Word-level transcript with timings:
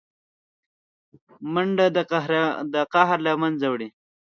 منډه 1.53 1.85
د 2.73 2.77
قهر 2.93 3.17
له 3.27 3.31
منځه 3.41 3.67
وړي 3.69 3.87